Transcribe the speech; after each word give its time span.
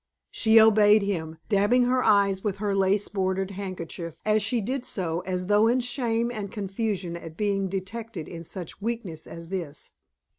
She 0.31 0.59
obeyed 0.59 1.03
him, 1.03 1.37
dabbing 1.47 1.83
her 1.83 2.03
eyes 2.03 2.43
with 2.43 2.57
her 2.57 2.75
lace 2.75 3.07
bordered 3.07 3.51
handkerchief 3.51 4.15
as 4.25 4.41
she 4.41 4.59
did 4.59 4.83
so, 4.83 5.19
as 5.27 5.45
though 5.45 5.67
in 5.67 5.79
shame 5.79 6.31
and 6.31 6.51
confusion 6.51 7.15
at 7.15 7.37
being 7.37 7.69
detected 7.69 8.27
in 8.27 8.43
such 8.43 8.81
weakness 8.81 9.27
as 9.27 9.49
this. 9.49 9.91